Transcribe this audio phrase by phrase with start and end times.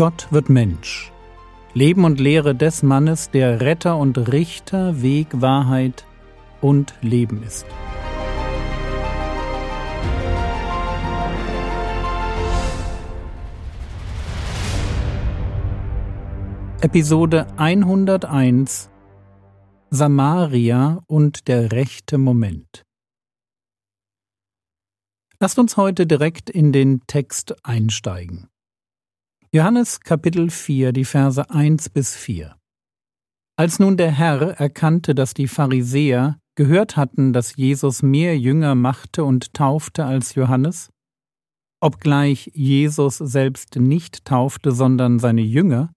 [0.00, 1.12] Gott wird Mensch.
[1.74, 6.06] Leben und Lehre des Mannes, der Retter und Richter, Weg, Wahrheit
[6.62, 7.66] und Leben ist.
[16.80, 18.88] Episode 101
[19.90, 22.86] Samaria und der rechte Moment.
[25.38, 28.49] Lasst uns heute direkt in den Text einsteigen.
[29.52, 32.56] Johannes Kapitel 4, die Verse 1 bis 4.
[33.58, 39.24] Als nun der Herr erkannte, dass die Pharisäer gehört hatten, dass Jesus mehr Jünger machte
[39.24, 40.90] und taufte als Johannes,
[41.82, 45.92] obgleich Jesus selbst nicht taufte, sondern seine Jünger,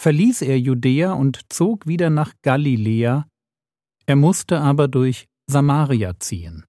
[0.00, 3.28] verließ er Judäa und zog wieder nach Galiläa,
[4.06, 6.64] er musste aber durch Samaria ziehen.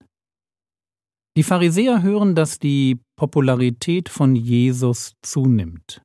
[1.37, 6.01] Die Pharisäer hören, dass die Popularität von Jesus zunimmt.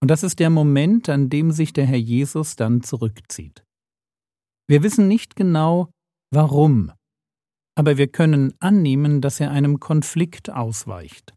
[0.00, 3.64] Und das ist der Moment, an dem sich der Herr Jesus dann zurückzieht.
[4.68, 5.90] Wir wissen nicht genau,
[6.32, 6.92] warum,
[7.76, 11.34] aber wir können annehmen, dass er einem Konflikt ausweicht.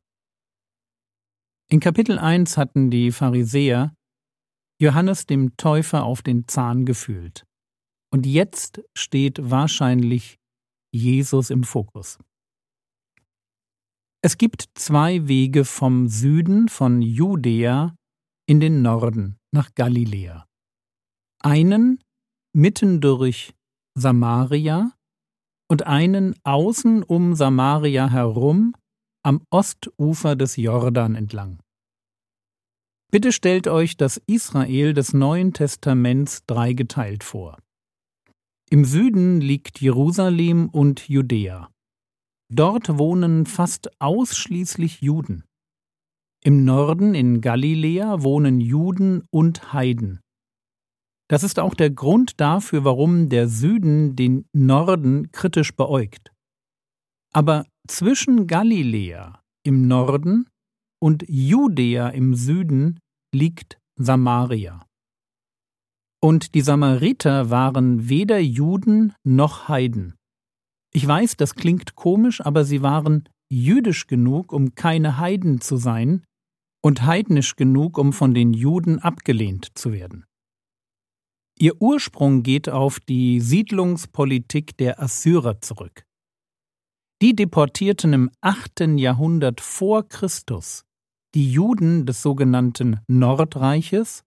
[1.72, 3.94] In Kapitel 1 hatten die Pharisäer
[4.82, 7.46] Johannes dem Täufer auf den Zahn gefühlt.
[8.12, 10.38] Und jetzt steht wahrscheinlich
[10.92, 12.18] Jesus im Fokus.
[14.22, 17.96] Es gibt zwei Wege vom Süden von Judäa
[18.48, 20.46] in den Norden nach Galiläa.
[21.42, 22.04] Einen
[22.54, 23.54] mitten durch
[23.98, 24.92] Samaria
[25.70, 28.76] und einen außen um Samaria herum
[29.24, 31.62] am Ostufer des Jordan entlang.
[33.12, 37.58] Bitte stellt euch das Israel des Neuen Testaments dreigeteilt vor.
[38.70, 41.72] Im Süden liegt Jerusalem und Judäa.
[42.52, 45.44] Dort wohnen fast ausschließlich Juden.
[46.44, 50.20] Im Norden in Galiläa wohnen Juden und Heiden.
[51.30, 56.32] Das ist auch der Grund dafür, warum der Süden den Norden kritisch beäugt.
[57.32, 60.50] Aber zwischen Galiläa im Norden
[61.00, 63.00] und Judäa im Süden
[63.32, 64.86] liegt Samaria.
[66.22, 70.16] Und die Samariter waren weder Juden noch Heiden.
[71.00, 76.26] Ich weiß, das klingt komisch, aber sie waren jüdisch genug, um keine Heiden zu sein,
[76.84, 80.26] und heidnisch genug, um von den Juden abgelehnt zu werden.
[81.58, 86.04] Ihr Ursprung geht auf die Siedlungspolitik der Assyrer zurück.
[87.22, 90.84] Die deportierten im achten Jahrhundert vor Christus
[91.34, 94.26] die Juden des sogenannten Nordreiches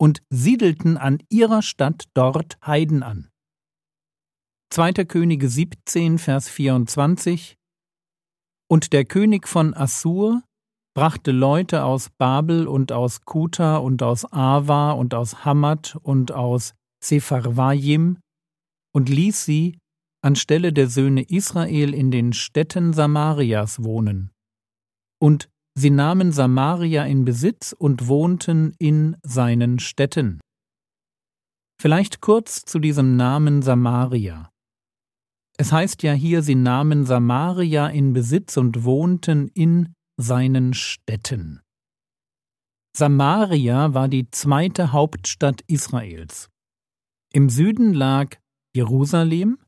[0.00, 3.28] und siedelten an ihrer Stadt dort Heiden an.
[4.70, 4.92] 2.
[5.06, 7.56] Könige 17, Vers 24
[8.70, 10.42] Und der König von Assur
[10.94, 16.74] brachte Leute aus Babel und aus Kuta und aus Ava und aus Hamad und aus
[17.02, 18.18] Sepharvaim
[18.94, 19.78] und ließ sie
[20.22, 24.32] anstelle der Söhne Israel in den Städten Samarias wohnen.
[25.18, 25.48] Und
[25.78, 30.40] sie nahmen Samaria in Besitz und wohnten in seinen Städten.
[31.80, 34.50] Vielleicht kurz zu diesem Namen Samaria.
[35.60, 41.60] Es heißt ja hier, sie nahmen Samaria in Besitz und wohnten in seinen Städten.
[42.96, 46.48] Samaria war die zweite Hauptstadt Israels.
[47.32, 48.36] Im Süden lag
[48.74, 49.58] Jerusalem,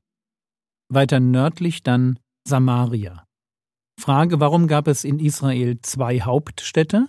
[0.88, 3.26] weiter nördlich dann Samaria.
[4.00, 7.08] Frage, warum gab es in Israel zwei Hauptstädte?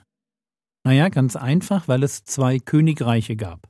[0.83, 3.69] Naja, ganz einfach, weil es zwei Königreiche gab.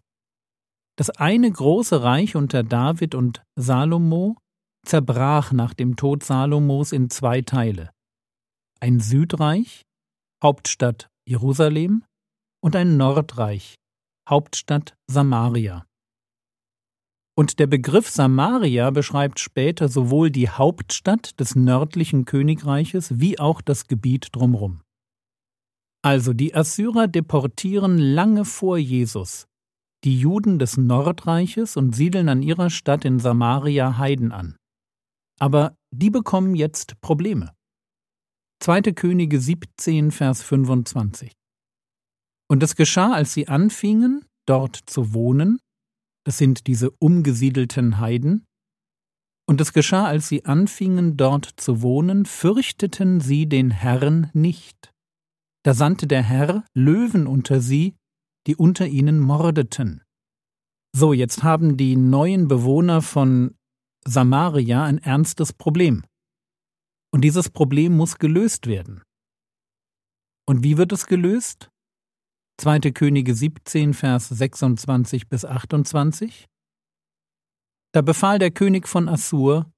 [0.98, 4.38] Das eine große Reich unter David und Salomo
[4.86, 7.92] zerbrach nach dem Tod Salomos in zwei Teile.
[8.80, 9.84] Ein Südreich,
[10.44, 12.04] Hauptstadt Jerusalem,
[12.64, 13.76] und ein Nordreich,
[14.30, 15.86] Hauptstadt Samaria.
[17.36, 23.88] Und der Begriff Samaria beschreibt später sowohl die Hauptstadt des nördlichen Königreiches wie auch das
[23.88, 24.82] Gebiet drumherum.
[26.04, 29.48] Also die Assyrer deportieren lange vor Jesus
[30.04, 34.56] die Juden des Nordreiches und siedeln an ihrer Stadt in Samaria Heiden an.
[35.42, 37.56] Aber die bekommen jetzt Probleme.
[38.60, 38.82] 2.
[38.94, 41.34] Könige 17, Vers 25.
[42.48, 45.60] Und es geschah, als sie anfingen, dort zu wohnen,
[46.26, 48.46] das sind diese umgesiedelten Heiden,
[49.48, 54.94] und es geschah, als sie anfingen, dort zu wohnen, fürchteten sie den Herrn nicht.
[55.66, 57.96] Da sandte der Herr Löwen unter sie,
[58.48, 60.04] die unter ihnen mordeten.
[60.96, 63.56] So, jetzt haben die neuen Bewohner von
[64.06, 66.04] Samaria ein ernstes Problem.
[67.14, 69.04] Und dieses Problem muss gelöst werden.
[70.48, 71.70] Und wie wird es gelöst?
[72.60, 72.80] 2.
[72.92, 76.48] Könige 17, Vers 26 bis 28.
[77.94, 79.72] Da befahl der König von Assur,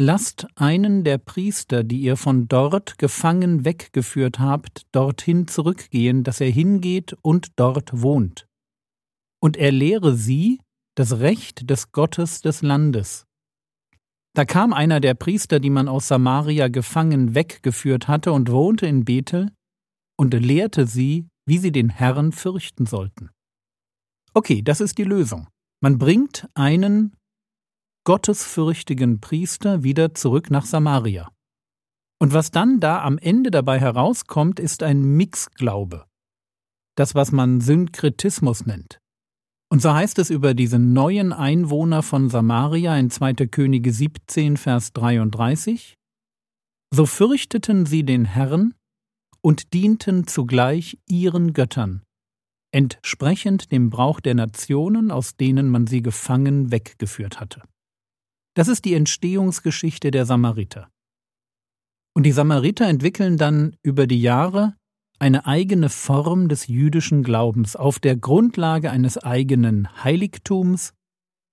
[0.00, 6.50] Lasst einen der Priester, die ihr von dort gefangen weggeführt habt, dorthin zurückgehen, dass er
[6.50, 8.46] hingeht und dort wohnt.
[9.42, 10.60] Und er lehre sie
[10.94, 13.27] das Recht des Gottes des Landes.
[14.38, 19.04] Da kam einer der Priester, die man aus Samaria gefangen weggeführt hatte, und wohnte in
[19.04, 19.50] Bethel,
[20.16, 23.30] und lehrte sie, wie sie den Herrn fürchten sollten.
[24.34, 25.48] Okay, das ist die Lösung.
[25.80, 27.16] Man bringt einen
[28.04, 31.32] gottesfürchtigen Priester wieder zurück nach Samaria.
[32.20, 36.04] Und was dann da am Ende dabei herauskommt, ist ein Mixglaube.
[36.96, 39.00] Das, was man Synkretismus nennt.
[39.70, 43.34] Und so heißt es über diese neuen Einwohner von Samaria in 2.
[43.48, 45.94] Könige 17, Vers 33.
[46.90, 48.74] So fürchteten sie den Herrn
[49.42, 52.02] und dienten zugleich ihren Göttern,
[52.72, 57.62] entsprechend dem Brauch der Nationen, aus denen man sie gefangen weggeführt hatte.
[58.54, 60.88] Das ist die Entstehungsgeschichte der Samariter.
[62.16, 64.77] Und die Samariter entwickeln dann über die Jahre
[65.18, 70.92] eine eigene Form des jüdischen Glaubens auf der Grundlage eines eigenen Heiligtums,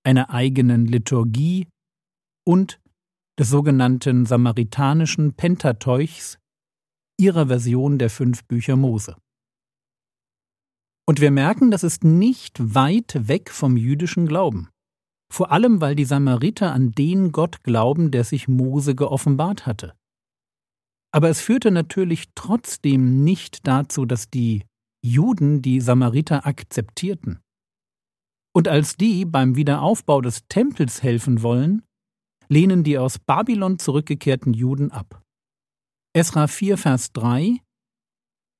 [0.04, 1.68] einer eigenen Liturgie
[2.46, 2.80] und
[3.38, 6.38] des sogenannten samaritanischen Pentateuchs,
[7.18, 9.16] ihrer Version der fünf Bücher Mose.
[11.08, 14.68] Und wir merken, das ist nicht weit weg vom jüdischen Glauben
[15.32, 19.94] vor allem weil die Samariter an den Gott glauben, der sich Mose geoffenbart hatte.
[21.16, 24.66] Aber es führte natürlich trotzdem nicht dazu, dass die
[25.02, 27.40] Juden die Samariter akzeptierten.
[28.54, 31.80] Und als die beim Wiederaufbau des Tempels helfen wollen,
[32.48, 35.22] lehnen die aus Babylon zurückgekehrten Juden ab.
[36.12, 37.62] Esra 4, Vers 3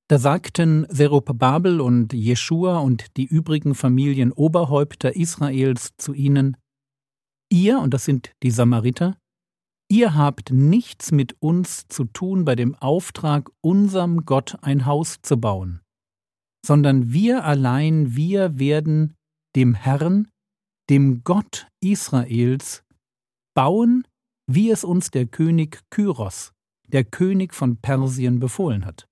[0.08, 6.56] da sagten Zerubabel und Jeschua und die übrigen Familienoberhäupter Israels zu ihnen:
[7.50, 9.18] Ihr, und das sind die Samariter,
[9.88, 15.36] ihr habt nichts mit uns zu tun bei dem Auftrag, unserem Gott ein Haus zu
[15.36, 15.80] bauen,
[16.64, 19.14] sondern wir allein, wir werden
[19.54, 20.28] dem Herrn,
[20.90, 22.82] dem Gott Israels,
[23.54, 24.06] bauen,
[24.46, 26.52] wie es uns der König Kyros,
[26.88, 29.08] der König von Persien, befohlen hat.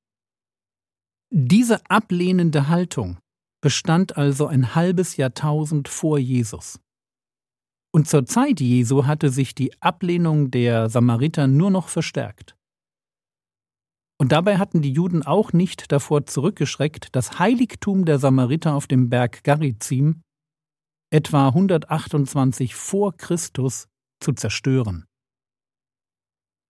[1.31, 3.19] Diese ablehnende Haltung
[3.61, 6.79] bestand also ein halbes Jahrtausend vor Jesus.
[7.95, 12.57] Und zur Zeit Jesu hatte sich die Ablehnung der Samariter nur noch verstärkt.
[14.19, 19.11] Und dabei hatten die Juden auch nicht davor zurückgeschreckt, das Heiligtum der Samariter auf dem
[19.11, 20.23] Berg Garizim
[21.13, 23.87] etwa 128 vor Christus
[24.19, 25.05] zu zerstören.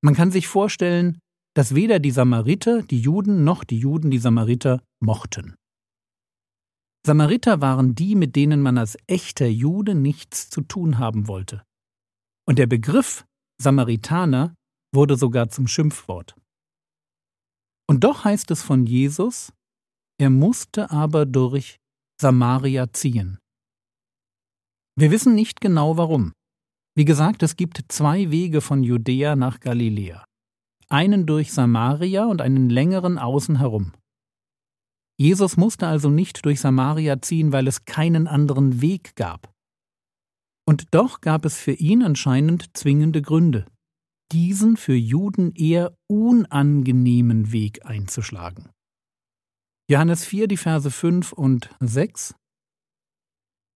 [0.02, 1.20] Man kann sich vorstellen,
[1.54, 5.54] dass weder die Samariter die Juden noch die Juden die Samariter mochten.
[7.06, 11.64] Samariter waren die, mit denen man als echter Jude nichts zu tun haben wollte.
[12.46, 13.26] Und der Begriff
[13.60, 14.54] Samaritaner
[14.94, 16.34] wurde sogar zum Schimpfwort.
[17.86, 19.52] Und doch heißt es von Jesus,
[20.18, 21.76] er musste aber durch
[22.20, 23.38] Samaria ziehen.
[24.96, 26.32] Wir wissen nicht genau warum.
[26.96, 30.24] Wie gesagt, es gibt zwei Wege von Judäa nach Galiläa
[30.94, 33.92] einen durch Samaria und einen längeren außen herum.
[35.16, 39.52] Jesus musste also nicht durch Samaria ziehen, weil es keinen anderen Weg gab.
[40.66, 43.66] Und doch gab es für ihn anscheinend zwingende Gründe,
[44.32, 48.70] diesen für Juden eher unangenehmen Weg einzuschlagen.
[49.88, 52.34] Johannes 4, die Verse 5 und 6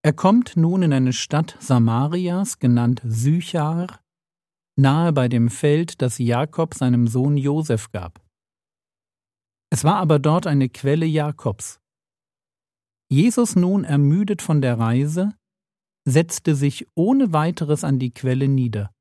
[0.02, 4.00] Er kommt nun in eine Stadt Samarias, genannt Sychar,
[4.76, 8.24] nahe bei dem Feld, das Jakob seinem Sohn Josef gab.
[9.70, 11.80] Es war aber dort eine Quelle Jakobs.
[13.10, 15.32] Jesus nun ermüdet von der Reise,
[16.06, 18.92] setzte sich ohne weiteres an die Quelle nieder.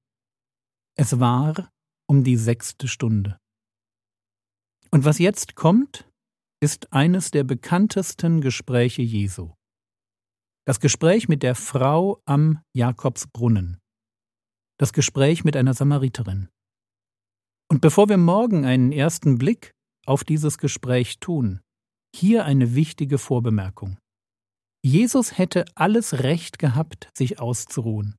[0.96, 1.72] Es war
[2.08, 3.40] um die sechste Stunde.
[4.92, 6.10] Und was jetzt kommt,
[6.62, 9.54] ist eines der bekanntesten Gespräche Jesu.
[10.66, 13.80] Das Gespräch mit der Frau am Jakobsbrunnen
[14.78, 16.50] das Gespräch mit einer Samariterin.
[17.70, 19.74] Und bevor wir morgen einen ersten Blick
[20.08, 21.62] auf dieses Gespräch tun,
[22.16, 23.98] hier eine wichtige Vorbemerkung.
[24.84, 28.16] Jesus hätte alles Recht gehabt, sich auszuruhen.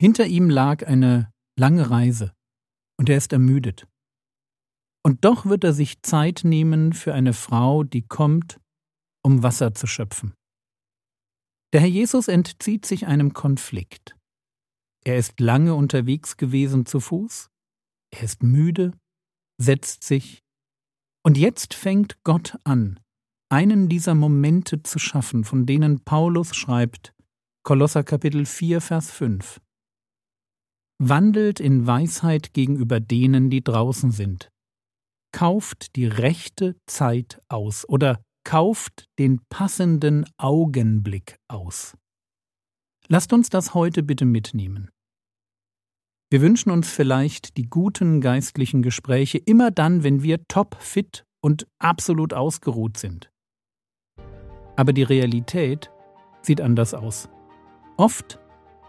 [0.00, 2.32] Hinter ihm lag eine lange Reise,
[2.98, 3.86] und er ist ermüdet.
[5.04, 8.60] Und doch wird er sich Zeit nehmen für eine Frau, die kommt,
[9.24, 10.34] um Wasser zu schöpfen.
[11.72, 14.16] Der Herr Jesus entzieht sich einem Konflikt.
[15.04, 17.48] Er ist lange unterwegs gewesen zu Fuß,
[18.10, 18.92] er ist müde,
[19.60, 20.42] setzt sich,
[21.28, 22.98] und jetzt fängt Gott an,
[23.50, 27.12] einen dieser Momente zu schaffen, von denen Paulus schreibt,
[27.64, 29.60] Kolosser Kapitel 4, Vers 5.
[30.98, 34.48] Wandelt in Weisheit gegenüber denen, die draußen sind.
[35.30, 41.94] Kauft die rechte Zeit aus oder kauft den passenden Augenblick aus.
[43.08, 44.88] Lasst uns das heute bitte mitnehmen.
[46.30, 51.66] Wir wünschen uns vielleicht die guten geistlichen Gespräche immer dann, wenn wir top fit und
[51.78, 53.30] absolut ausgeruht sind.
[54.76, 55.90] Aber die Realität
[56.42, 57.30] sieht anders aus.
[57.96, 58.38] Oft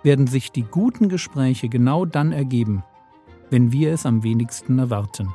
[0.03, 2.84] werden sich die guten Gespräche genau dann ergeben,
[3.50, 5.34] wenn wir es am wenigsten erwarten.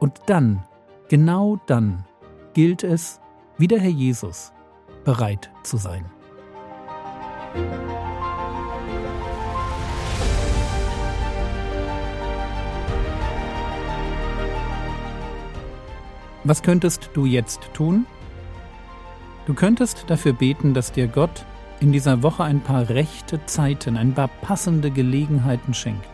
[0.00, 0.64] Und dann,
[1.08, 2.04] genau dann,
[2.52, 3.20] gilt es,
[3.56, 4.52] wie der Herr Jesus,
[5.04, 6.04] bereit zu sein.
[16.44, 18.06] Was könntest du jetzt tun?
[19.46, 21.44] Du könntest dafür beten, dass dir Gott
[21.80, 26.08] in dieser Woche ein paar rechte Zeiten, ein paar passende Gelegenheiten schenkt,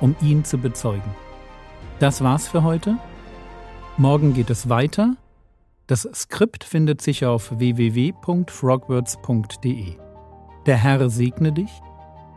[0.00, 1.14] um ihn zu bezeugen.
[2.00, 2.98] Das war's für heute.
[3.96, 5.14] Morgen geht es weiter.
[5.86, 9.96] Das Skript findet sich auf www.frogwords.de.
[10.66, 11.70] Der Herr segne dich,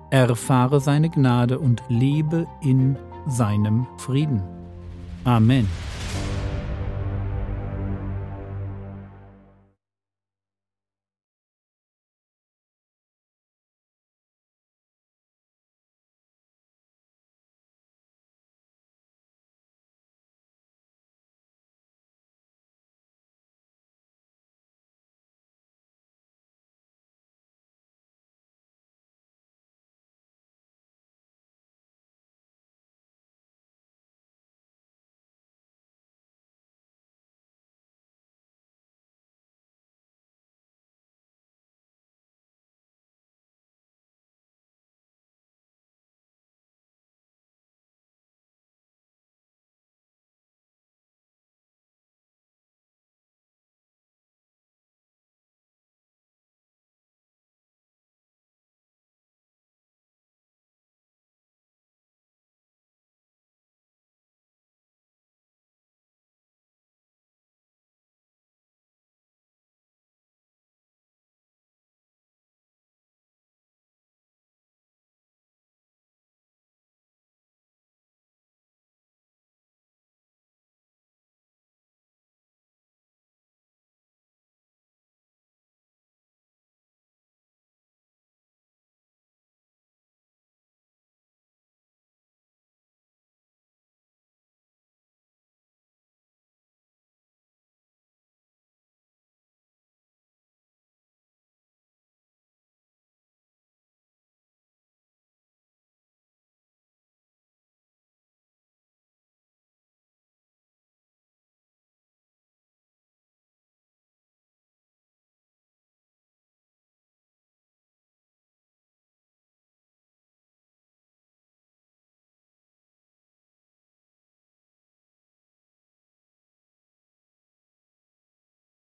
[0.09, 4.41] erfahre seine Gnade und lebe in seinem Frieden.
[5.23, 5.67] Amen.